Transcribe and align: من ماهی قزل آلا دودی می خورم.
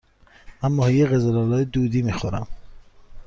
من 0.63 0.71
ماهی 0.71 1.05
قزل 1.05 1.37
آلا 1.37 1.63
دودی 1.63 2.01
می 2.01 2.13
خورم. 2.13 2.47